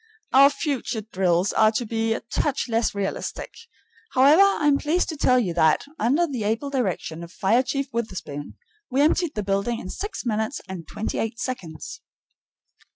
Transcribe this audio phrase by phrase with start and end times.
[0.33, 3.53] Our future drills are to be a touch less realistic.
[4.13, 7.85] However, I am pleased to tell you that, under the able direction of Fire Chief
[7.93, 8.55] Witherspoon,
[8.89, 12.01] we emptied the building in six minutes and twenty eight seconds.